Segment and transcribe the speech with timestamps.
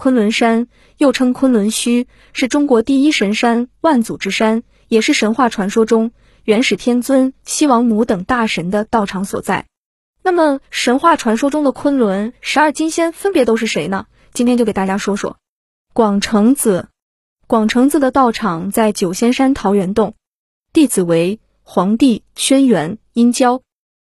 [0.00, 0.66] 昆仑山
[0.96, 6.12] 又称昆仑虚，是中国第一神山、万祖之山，也是神话传说中
[6.44, 9.66] 元始天尊、西王母等大神的道场所在。
[10.22, 14.06] 那么，神话传说中的昆仑十二金仙分别都是谁呢？
[14.32, 15.36] 今天就给大家说说。
[15.92, 16.88] 广成子，
[17.46, 20.14] 广成子的道场在九仙山桃源洞，
[20.72, 23.60] 弟子为黄帝、轩辕、殷郊，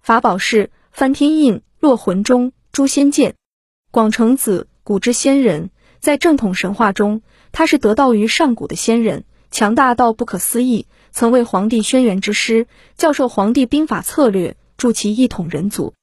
[0.00, 3.34] 法宝是翻天印、落魂钟、诛仙剑。
[3.90, 5.70] 广成子，古之仙人，
[6.04, 14.56] 在正统神话中，他是得道于上古的仙人，强大到不可思议，曾为皇帝轩辕之师教授皇帝兵法策略。
[14.76, 15.94] 助其一统人族，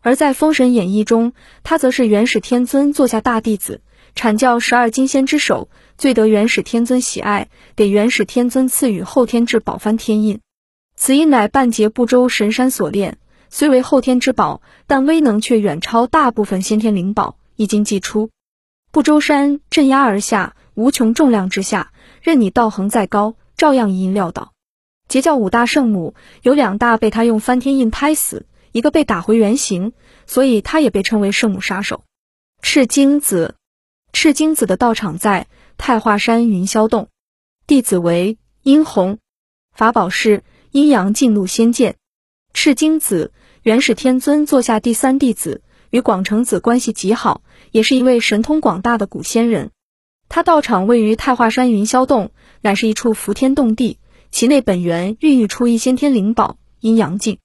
[0.00, 3.82] 而在《封神演义》中，他则是元始天尊座下大弟子，
[4.16, 5.68] 阐教十二金仙之首，
[5.98, 10.40] 最得元始天尊喜爱，给元始天尊赐予后天至宝翻天印。
[10.96, 13.18] 此印乃半截不周神山所炼，
[13.50, 17.36] 虽为后天之宝，但威能却远超大部分先天灵宝。
[17.56, 18.30] 一经祭出，
[18.94, 21.90] 不周山镇压而下，无穷重量之下，
[22.22, 24.52] 任你道行再高，照样一印撂倒。
[25.08, 29.94] 截教五大圣母，有两大被他用翻天印拍死，一个被打回原形，
[30.26, 32.04] 所以他也被称为圣母杀手。
[32.62, 33.56] 赤精子，
[34.12, 37.08] 赤精子的道场在太华山云霄洞，
[37.66, 39.18] 弟子为殷红，
[39.74, 41.96] 法宝是阴阳镜路仙剑。
[42.52, 43.32] 赤精子，
[43.64, 47.42] 元始天尊座下第三弟子，与广成子关系极好，
[47.74, 49.72] 也是一位神通广大的古仙人。
[50.28, 53.98] 他道场位于太华山云霄洞，乃是一处伏天洞地。
[54.30, 57.38] 其内本源孕育出一先天灵宝阴阳镜，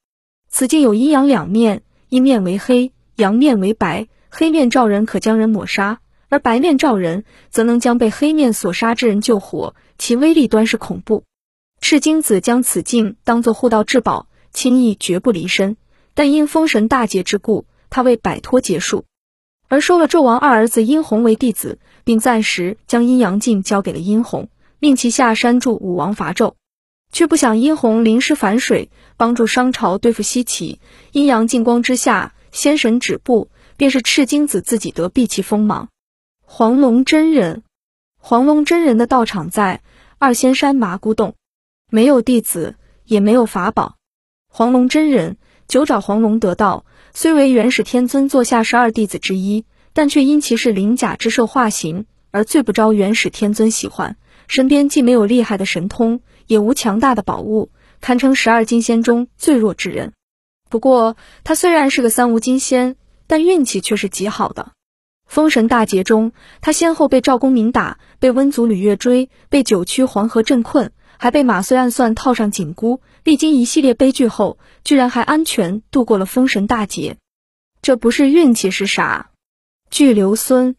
[0.48, 4.08] 此镜有阴阳两面，阴面为黑，阳面为白。
[4.30, 11.24] 黑面照人可将人抹杀，而白面照人则能将被黑面所杀之人救活，其威力端是恐怖。
[11.82, 15.76] 赤精子将此镜当作护道至宝，轻易绝不离身。
[16.14, 19.06] 但因封神大劫之故，他未摆脱劫数，
[19.70, 26.56] 而收了纣王二儿子殷红为弟子，并暂时将阴阳镜交给了殷红，命其下山助武王伐纣。
[27.12, 30.80] 却不想殷红临时反水，帮助商朝对付西岐。
[31.12, 35.90] 阴阳镜光之下，仙神止步，便是赤精子自己得避其锋芒。
[36.44, 37.64] 黄龙真人，
[38.20, 39.82] 黄龙真人的道场在
[40.18, 41.36] 二仙山麻姑洞，
[41.90, 42.76] 没有弟子，
[43.06, 43.96] 也没有法宝。
[44.48, 45.38] 黄龙真人
[45.68, 54.18] 九爪黄龙得道，虽为元始天尊座下十二弟子之一，但却因其是灵甲之兽化形，而最不招元始天尊喜欢。
[54.48, 56.22] 身边既没有厉害的神通。
[56.48, 57.70] 也无强大的宝物，
[58.02, 60.14] 堪称十二金仙中最弱之人。
[60.68, 62.96] 不过，他虽然是个三无金仙，
[63.28, 64.72] 但运气却是极好的。
[65.28, 73.02] 封神大劫中，他先后被赵公明打，被温祖吕月追，被九曲黄河镇困，还被马遂暗算套上紧箍。
[73.24, 77.18] 历经一系列悲剧后，居然还安全度过了封神大劫。
[77.84, 79.30] 这不是运气是啥？
[79.92, 80.76] 巨留孙，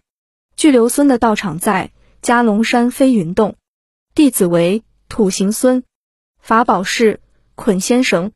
[0.56, 1.92] 巨留孙的道场在
[2.22, 3.54] 加龙山飞云洞，
[4.16, 4.82] 弟子为。
[5.12, 5.82] 土行孙，
[6.38, 7.18] 法宝是
[7.56, 8.30] 捆仙绳。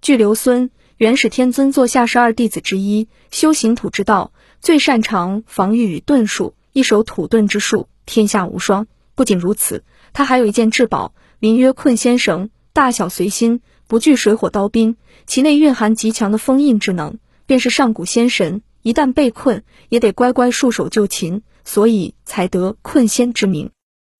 [0.00, 8.86] 巨留孙，元始天尊座下十二弟子之一，修行土之道，最擅长防御与遁术，一手土遁之术，天下无双。
[9.16, 11.12] 不仅如此，他还有一件至宝，
[11.42, 14.94] 名曰困仙绳，大小随心，不惧水火刀兵，
[15.26, 23.72] 其内蕴含极强的封印之能，便是上古仙神一旦被困，也得乖乖束手就擒，所以才得困仙之名。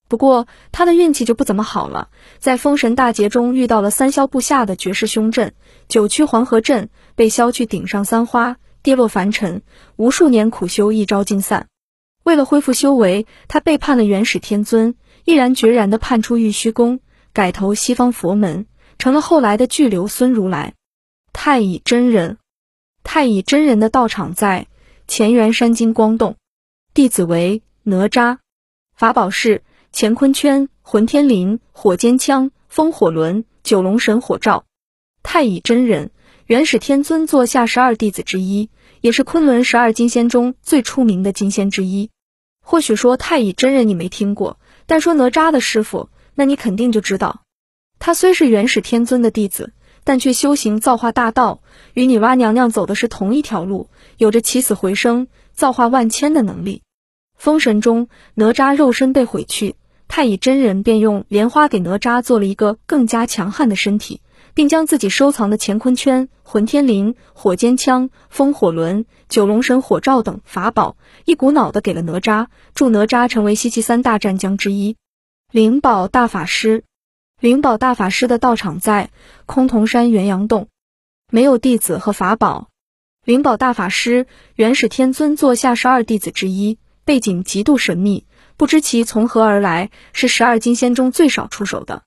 [0.09, 5.53] 不过他的运气就不怎么好了，在封神大劫中遇到了三霄部下的绝世凶阵
[5.87, 9.61] 九曲黄河阵，被削去顶上三花，跌落凡尘，
[9.95, 11.67] 无数年苦修一朝尽散。
[12.23, 16.99] 为了恢复修为，他背叛了元始天尊，毅然决然地叛出玉虚宫，
[17.33, 18.67] 改投西方佛门，
[18.97, 20.73] 成了后来的巨留孙如来。
[21.33, 22.37] 太乙真人，
[23.03, 24.67] 太乙真人的道场在
[25.07, 26.37] 乾元山金光洞，
[26.93, 28.37] 弟子为哪吒，
[28.95, 29.63] 法宝是。
[29.95, 34.65] 乾坤圈、混天绫、火尖枪、风火轮、九龙神火罩，
[35.21, 36.09] 太乙真人，
[36.47, 42.09] 元始天尊座下十二弟子之一，也是昆仑十二金仙中最出名的金仙之一。
[42.65, 47.41] 或许说太乙真人你没听过，但说哪吒的师傅，那你肯定就知道。
[47.99, 51.61] 他虽是元始天尊的弟子，但却修行造化大道，
[51.93, 53.87] 与女娲娘娘走的是同一条路，
[54.17, 56.81] 有着起死回生、造化万千的能力。
[57.37, 59.75] 封神中，哪吒肉身被毁去。
[60.07, 64.21] 太乙真人便用莲花给哪吒做了一个更加强悍的身体，
[64.53, 74.95] 并将自己收藏的乾坤圈、混天绫、火尖枪、风火轮、九龙神火罩等法宝一股脑的给了哪吒，助哪吒成为西岐三大战将之一。
[75.53, 76.83] 灵宝大法师，
[77.39, 79.11] 灵宝大法师的道场在
[79.45, 80.67] 崆峒山元阳洞，
[81.29, 82.69] 没有弟子和法宝。
[83.23, 88.25] 灵宝大法师，元始天尊座下十二弟子之一，背景极度神秘，
[88.57, 92.01] 不知其从何而来，是十二金仙中最少出手的。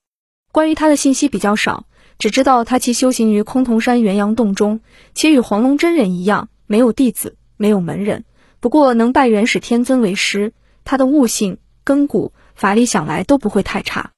[0.51, 1.87] 关于他的信息比较少，
[2.19, 4.81] 只知道他其修行于崆峒山元阳洞中，
[5.15, 8.25] 且与黄龙真人一样，没有弟子，没有门人。
[8.59, 10.53] 不过能拜元始天尊为师，
[10.83, 14.11] 他的悟性、根骨、法力想来都不会太差。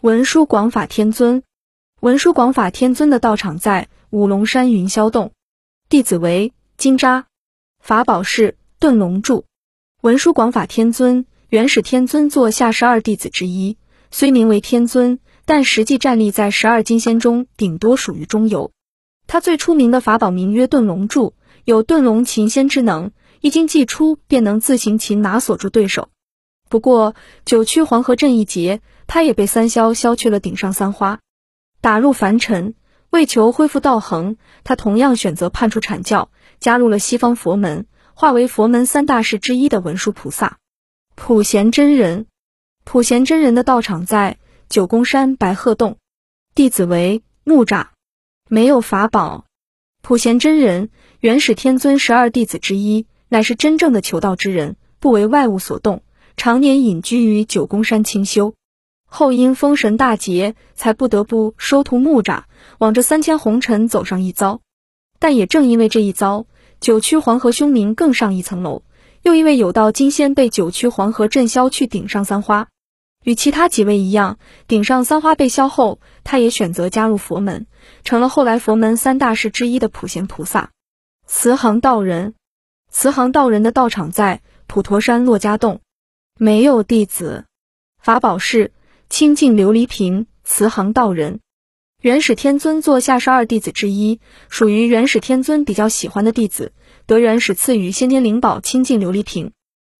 [0.00, 1.42] 文殊广法天尊，
[2.00, 5.32] 文殊广法天尊的道场在五龙山云霄洞，
[5.90, 7.24] 弟子为金吒，
[7.80, 9.44] 法宝是遁龙柱。
[10.00, 13.76] 文殊广法天尊，元始天尊座下十二弟子之一，
[14.10, 15.18] 虽名为天尊。
[15.46, 18.70] 但实际战力在十二金仙中，顶多属于中游。
[19.26, 21.34] 他最出名的法宝名曰遁龙柱，
[21.64, 23.10] 有遁龙擒仙之能，
[23.40, 26.08] 一经祭出，便能自行擒拿锁住对手。
[26.70, 27.14] 不过
[27.44, 31.20] 九曲黄河阵一劫，他也被三霄削去了顶上三花，
[31.82, 32.74] 打入凡尘。
[33.10, 36.30] 为求恢复道行，他同样选择叛出阐教，
[36.60, 40.58] 加入了西方佛门，化为佛门三大士之一的文殊菩萨。
[41.16, 42.26] 普贤真人，
[42.84, 44.38] 普贤真人的道场在。
[44.68, 45.98] 九宫山白鹤洞，
[46.54, 47.88] 弟子为木吒，
[48.48, 49.44] 没有法宝。
[50.00, 56.04] 普贤真人，元始天尊十二弟子之一，乃是真正的求道之人，不为外物所动，
[56.42, 58.54] 常年隐居于九宫山清修。
[59.04, 62.44] 后因封神大劫，才不得不收徒木吒，
[62.78, 64.62] 往这三千红尘走上一遭。
[65.18, 66.46] 但也正因为这一遭，
[66.80, 68.84] 九曲黄河凶名更上一层楼。
[69.20, 72.68] 又因为有道金仙被九曲黄河震消去顶上三花。
[73.22, 77.66] 与其他几位一样，顶上三花被消后，他也选择加入佛门，
[78.02, 80.70] 成了后来佛门三大士之一的普贤菩萨。
[81.26, 82.32] 慈航道人，
[82.90, 85.82] 慈航道人的道场在普陀山洛家洞，
[86.42, 87.44] 没有弟子，
[88.02, 88.72] 法宝是
[89.10, 90.26] 清净琉璃瓶。
[90.42, 91.40] 慈航道人，
[92.00, 96.72] 元始天尊座下十二弟子之一，属于元始天尊比较喜欢的弟子，
[97.04, 99.52] 得元始赐予先天灵宝清净琉璃瓶。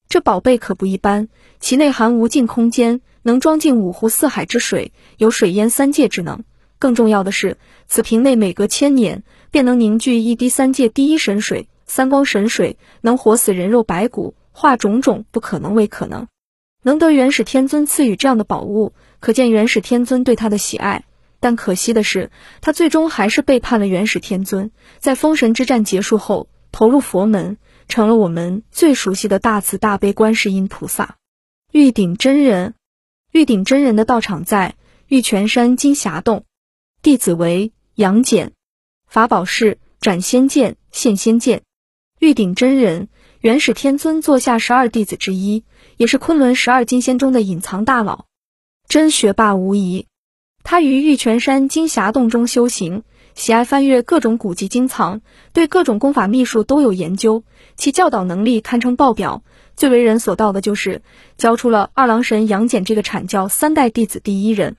[0.08, 1.28] 这宝贝可不一般，
[1.58, 3.02] 其内含无尽空间。
[3.20, 6.42] 能装进五湖四海之水，有水淹三界之能。
[6.78, 16.28] 更重要的是，此瓶内每隔千年便能凝聚一滴三界第一神水——三光神水，能活死人肉白骨，化种种不可能为可能。
[16.82, 21.04] 能得元始天尊赐予这样的宝物，可见元始天尊对他的喜爱。
[21.38, 22.30] 但可惜的是，
[22.60, 27.56] 他最终还是背叛了元始天尊，在封神之战结束后，投入佛门，
[27.88, 31.16] 成了我们最熟悉的大慈大悲观世音菩萨。
[31.72, 32.74] 玉鼎真人。
[33.32, 34.74] 玉鼎真人的道场在
[35.06, 36.44] 玉泉山金霞洞，
[37.00, 38.52] 弟子为杨戬，
[39.06, 41.62] 法宝是斩仙剑、现仙剑。
[42.18, 43.08] 玉鼎真人，
[43.40, 45.64] 元始天尊座下十二弟子之一，
[45.96, 48.26] 也是昆仑十二金仙中的隐藏大佬，
[48.86, 50.06] 真学霸无疑。
[50.62, 53.02] 他于玉泉山金霞洞中修行，
[53.34, 55.22] 喜爱翻阅各种古籍经藏，
[55.54, 57.42] 对各种功法秘术都有研究，
[57.76, 59.42] 其教导能力堪称爆表。
[59.74, 61.00] 最为人所道的就是
[61.38, 64.76] 教出了二郎神杨戬这个阐教三代弟子第一人，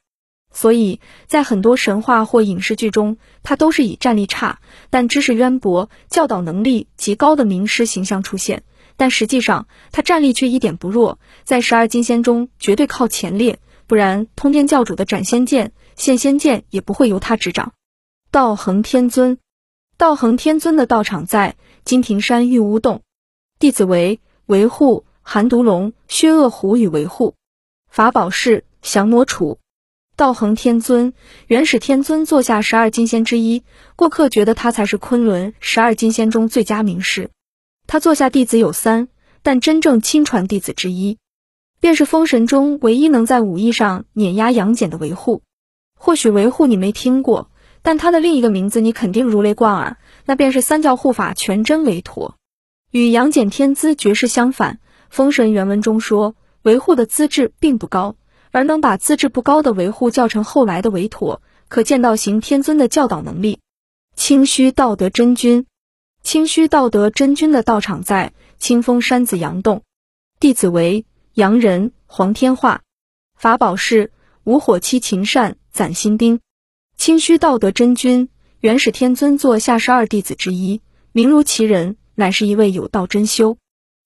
[0.51, 4.59] 所以在很多神话或影视剧中，他都是以战力差
[4.89, 8.63] 但知识渊博、教导能力极高的名师形象出现。
[8.97, 17.73] 但实际上，他战力却一点不弱，在十二金仙中绝对靠前列，不然通天教主的斩仙剑、现仙剑也不会由他执掌。
[18.29, 19.37] 道恒天尊，
[19.97, 23.01] 道恒天尊的道场在金庭山玉乌洞，
[23.59, 24.19] 弟子为。
[24.47, 27.35] 维护寒毒龙、薛恶虎与维护
[27.87, 29.59] 法宝是降魔杵。
[30.21, 31.13] 道恒天尊，
[31.47, 33.63] 元始天尊座下十二金仙之一。
[33.95, 37.31] 过客觉得他才是昆仑十二金仙中最佳名师。
[37.87, 39.07] 他座下弟子有三，
[39.41, 41.17] 但真正亲传弟子之一，
[41.79, 45.41] 便是封神中唯一能在武艺上碾压杨戬的维护。
[45.97, 47.49] 或许维护你没听过，
[47.81, 49.97] 但他的另一个名字你肯定如雷贯耳，
[50.27, 52.35] 那便是三教护法全真韦陀。
[52.91, 54.77] 与杨戬天资绝世相反，
[55.09, 58.17] 封神原文中说维护的资质并不高，
[58.51, 63.59] 而能把资质不高的维护叫成后来的韦陀，可见道行天尊的教导能力。
[64.15, 65.65] 清虚道德真君，
[66.21, 69.81] 清虚道德真君的道场在清风山子阳洞，
[70.39, 72.81] 弟子为杨仁、黄天化，
[73.35, 74.11] 法宝是
[74.43, 76.39] 五火七擒扇、攒心钉。
[76.97, 78.29] 清虚道德真君，
[78.59, 80.81] 元始天尊座下十二弟子之一，
[81.11, 81.97] 名如其人。
[82.13, 83.57] 乃是一位有道真修，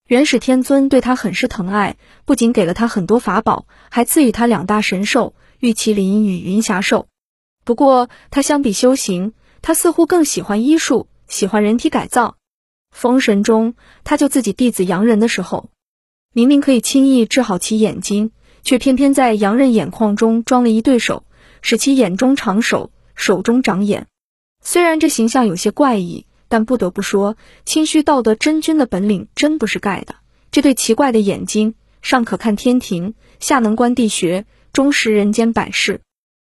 [0.07, 7.07] 元始天尊对他很是疼爱，不仅给了他很多法宝，还赐予他两大神兽玉麒麟与云霞兽。
[7.63, 9.33] 不过他相比修行，
[9.63, 12.38] 他似乎更喜欢医术，喜欢人体改造。
[12.91, 15.71] 封神中，他救自己弟子杨仁的时候，
[16.33, 18.29] 明明可以轻易治好其眼睛，
[18.62, 21.24] 却偏偏在杨仁眼眶中装了一对手，
[21.63, 24.05] 使其眼中长手，手中长眼。
[24.62, 26.25] 虽然这形象有些怪异。
[26.47, 30.15] 但不得不说，清虚道德真君的本领真不是盖的。
[30.51, 36.01] 这对奇怪的眼睛，上可看天庭，下能观地穴，中识人间百事。